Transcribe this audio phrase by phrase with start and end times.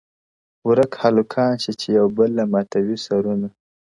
[0.67, 3.47] ورک هلـــــــــــــکان شه چې يوبل له ماتوي سرونه